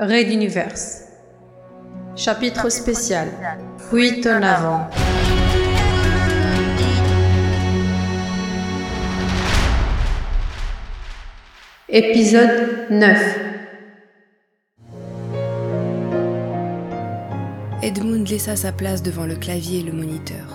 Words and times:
Raid 0.00 0.30
Universe. 0.30 1.02
Chapitre 2.14 2.68
spécial. 2.70 3.26
Fuite 3.90 4.28
en 4.28 4.42
avant. 4.42 4.88
Épisode 11.88 12.86
9. 12.90 13.38
Edmund 17.82 18.28
laissa 18.28 18.54
sa 18.54 18.70
place 18.70 19.02
devant 19.02 19.26
le 19.26 19.34
clavier 19.34 19.80
et 19.80 19.82
le 19.82 19.90
moniteur. 19.90 20.46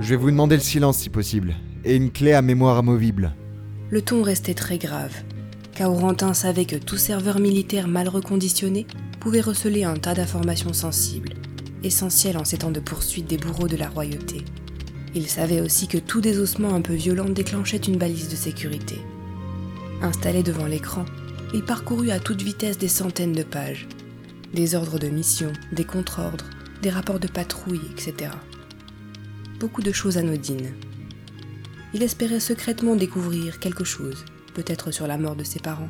Je 0.00 0.08
vais 0.10 0.16
vous 0.16 0.32
demander 0.32 0.56
le 0.56 0.60
silence 0.60 0.98
si 0.98 1.08
possible, 1.08 1.54
et 1.84 1.94
une 1.94 2.10
clé 2.10 2.32
à 2.32 2.42
mémoire 2.42 2.78
amovible. 2.78 3.32
Le 3.90 4.02
ton 4.02 4.22
restait 4.22 4.54
très 4.54 4.78
grave. 4.78 5.14
Kaurentin 5.76 6.34
savait 6.34 6.66
que 6.66 6.76
tout 6.76 6.98
serveur 6.98 7.38
militaire 7.38 7.88
mal 7.88 8.08
reconditionné 8.08 8.86
pouvait 9.20 9.40
receler 9.40 9.84
un 9.84 9.96
tas 9.96 10.12
d'informations 10.12 10.74
sensibles, 10.74 11.32
essentielles 11.82 12.36
en 12.36 12.44
ces 12.44 12.58
temps 12.58 12.70
de 12.70 12.80
poursuite 12.80 13.26
des 13.26 13.38
bourreaux 13.38 13.68
de 13.68 13.76
la 13.76 13.88
royauté. 13.88 14.44
Il 15.14 15.28
savait 15.28 15.62
aussi 15.62 15.88
que 15.88 15.98
tout 15.98 16.20
désossement 16.20 16.74
un 16.74 16.82
peu 16.82 16.92
violent 16.92 17.28
déclenchait 17.28 17.78
une 17.78 17.96
balise 17.96 18.28
de 18.28 18.36
sécurité. 18.36 18.96
Installé 20.02 20.42
devant 20.42 20.66
l'écran, 20.66 21.06
il 21.54 21.62
parcourut 21.62 22.10
à 22.10 22.20
toute 22.20 22.42
vitesse 22.42 22.78
des 22.78 22.88
centaines 22.88 23.32
de 23.32 23.42
pages. 23.42 23.88
Des 24.52 24.74
ordres 24.74 24.98
de 24.98 25.08
mission, 25.08 25.52
des 25.72 25.84
contre-ordres, 25.84 26.50
des 26.82 26.90
rapports 26.90 27.20
de 27.20 27.28
patrouille, 27.28 27.80
etc. 27.92 28.30
Beaucoup 29.58 29.82
de 29.82 29.92
choses 29.92 30.18
anodines. 30.18 30.74
Il 31.94 32.02
espérait 32.02 32.40
secrètement 32.40 32.96
découvrir 32.96 33.58
quelque 33.58 33.84
chose, 33.84 34.24
peut-être 34.54 34.90
sur 34.90 35.06
la 35.06 35.18
mort 35.18 35.36
de 35.36 35.44
ses 35.44 35.60
parents. 35.60 35.88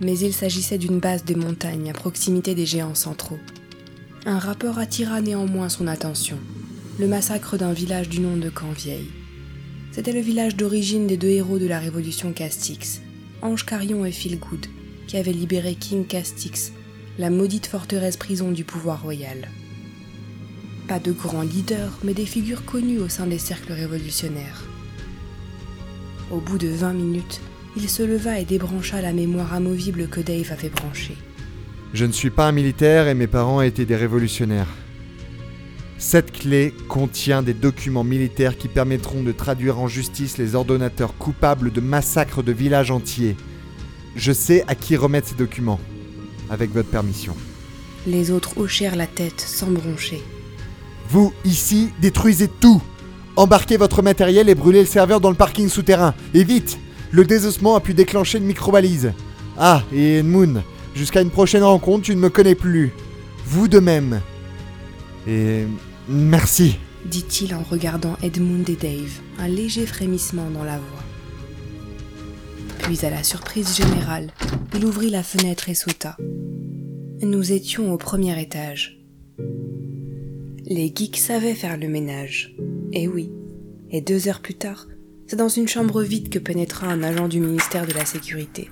Mais 0.00 0.18
il 0.18 0.32
s'agissait 0.32 0.78
d'une 0.78 1.00
base 1.00 1.24
des 1.24 1.34
montagnes 1.34 1.90
à 1.90 1.92
proximité 1.92 2.54
des 2.54 2.66
géants 2.66 2.94
centraux. 2.94 3.38
Un 4.26 4.38
rapport 4.38 4.78
attira 4.78 5.20
néanmoins 5.20 5.68
son 5.68 5.86
attention, 5.86 6.38
le 6.98 7.08
massacre 7.08 7.56
d'un 7.56 7.72
village 7.72 8.08
du 8.08 8.20
nom 8.20 8.36
de 8.36 8.50
Canvieille. 8.50 9.10
C'était 9.92 10.12
le 10.12 10.20
village 10.20 10.56
d'origine 10.56 11.06
des 11.06 11.16
deux 11.16 11.28
héros 11.28 11.58
de 11.58 11.66
la 11.66 11.78
révolution 11.78 12.32
Castix, 12.32 13.00
Ange 13.42 13.64
Carion 13.64 14.04
et 14.04 14.12
Philgood, 14.12 14.66
qui 15.06 15.16
avaient 15.16 15.32
libéré 15.32 15.74
King 15.74 16.06
Castix, 16.06 16.72
la 17.18 17.30
maudite 17.30 17.66
forteresse 17.66 18.16
prison 18.16 18.52
du 18.52 18.64
pouvoir 18.64 19.02
royal. 19.02 19.48
Pas 20.86 21.00
de 21.00 21.12
grands 21.12 21.42
leaders, 21.42 21.98
mais 22.04 22.14
des 22.14 22.26
figures 22.26 22.64
connues 22.64 22.98
au 22.98 23.08
sein 23.08 23.26
des 23.26 23.38
cercles 23.38 23.72
révolutionnaires. 23.72 24.64
Au 26.30 26.40
bout 26.40 26.58
de 26.58 26.68
20 26.68 26.92
minutes, 26.92 27.40
il 27.74 27.88
se 27.88 28.02
leva 28.02 28.38
et 28.38 28.44
débrancha 28.44 29.00
la 29.00 29.14
mémoire 29.14 29.54
amovible 29.54 30.08
que 30.08 30.20
Dave 30.20 30.52
avait 30.52 30.68
branchée. 30.68 31.16
Je 31.94 32.04
ne 32.04 32.12
suis 32.12 32.28
pas 32.28 32.46
un 32.46 32.52
militaire 32.52 33.08
et 33.08 33.14
mes 33.14 33.26
parents 33.26 33.62
étaient 33.62 33.86
des 33.86 33.96
révolutionnaires. 33.96 34.68
Cette 35.96 36.32
clé 36.32 36.74
contient 36.86 37.42
des 37.42 37.54
documents 37.54 38.04
militaires 38.04 38.58
qui 38.58 38.68
permettront 38.68 39.22
de 39.22 39.32
traduire 39.32 39.78
en 39.78 39.88
justice 39.88 40.36
les 40.36 40.54
ordonnateurs 40.54 41.16
coupables 41.16 41.72
de 41.72 41.80
massacres 41.80 42.42
de 42.42 42.52
villages 42.52 42.90
entiers. 42.90 43.36
Je 44.14 44.32
sais 44.32 44.64
à 44.68 44.74
qui 44.74 44.96
remettre 44.96 45.28
ces 45.28 45.34
documents, 45.34 45.80
avec 46.50 46.72
votre 46.72 46.90
permission. 46.90 47.34
Les 48.06 48.30
autres 48.30 48.58
hochèrent 48.58 48.96
la 48.96 49.06
tête 49.06 49.40
sans 49.40 49.70
broncher. 49.70 50.22
Vous, 51.08 51.32
ici, 51.44 51.88
détruisez 52.00 52.48
tout 52.48 52.82
Embarquez 53.38 53.76
votre 53.76 54.02
matériel 54.02 54.48
et 54.48 54.56
brûlez 54.56 54.80
le 54.80 54.86
serveur 54.86 55.20
dans 55.20 55.30
le 55.30 55.36
parking 55.36 55.68
souterrain. 55.68 56.12
Et 56.34 56.42
vite 56.42 56.76
Le 57.12 57.24
désossement 57.24 57.76
a 57.76 57.80
pu 57.80 57.94
déclencher 57.94 58.38
une 58.38 58.44
micro-balise. 58.44 59.12
Ah, 59.56 59.84
et 59.92 60.16
Edmund, 60.16 60.60
jusqu'à 60.96 61.20
une 61.20 61.30
prochaine 61.30 61.62
rencontre, 61.62 62.02
tu 62.06 62.16
ne 62.16 62.20
me 62.20 62.30
connais 62.30 62.56
plus. 62.56 62.92
Vous 63.46 63.68
de 63.68 63.78
même. 63.78 64.22
Et 65.28 65.66
merci. 66.08 66.78
dit-il 67.04 67.54
en 67.54 67.62
regardant 67.62 68.16
Edmund 68.24 68.68
et 68.68 68.74
Dave, 68.74 69.20
un 69.38 69.46
léger 69.46 69.86
frémissement 69.86 70.50
dans 70.50 70.64
la 70.64 70.78
voix. 70.78 71.04
Puis, 72.80 73.06
à 73.06 73.10
la 73.10 73.22
surprise 73.22 73.76
générale, 73.76 74.32
il 74.74 74.84
ouvrit 74.84 75.10
la 75.10 75.22
fenêtre 75.22 75.68
et 75.68 75.74
sauta. 75.74 76.16
Nous 77.22 77.52
étions 77.52 77.92
au 77.92 77.98
premier 77.98 78.42
étage. 78.42 78.98
Les 80.70 80.92
geeks 80.94 81.16
savaient 81.16 81.54
faire 81.54 81.78
le 81.78 81.88
ménage. 81.88 82.54
Et 82.92 83.08
oui. 83.08 83.32
Et 83.90 84.02
deux 84.02 84.28
heures 84.28 84.42
plus 84.42 84.52
tard, 84.54 84.86
c'est 85.26 85.36
dans 85.36 85.48
une 85.48 85.66
chambre 85.66 86.02
vide 86.02 86.28
que 86.28 86.38
pénétra 86.38 86.88
un 86.88 87.02
agent 87.02 87.26
du 87.26 87.40
ministère 87.40 87.86
de 87.86 87.94
la 87.94 88.04
Sécurité, 88.04 88.68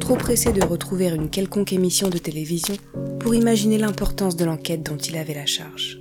trop 0.00 0.16
pressé 0.16 0.54
de 0.54 0.64
retrouver 0.64 1.08
une 1.08 1.28
quelconque 1.28 1.74
émission 1.74 2.08
de 2.08 2.16
télévision 2.16 2.76
pour 3.20 3.34
imaginer 3.34 3.76
l'importance 3.76 4.36
de 4.36 4.46
l'enquête 4.46 4.82
dont 4.82 4.96
il 4.96 5.18
avait 5.18 5.34
la 5.34 5.44
charge. 5.44 6.00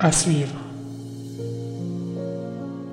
À 0.00 0.10
suivre. 0.10 0.67